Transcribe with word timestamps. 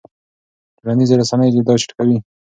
ټولنیزې 0.77 1.15
رسنۍ 1.21 1.47
دا 1.67 1.73
چټکوي. 1.81 2.17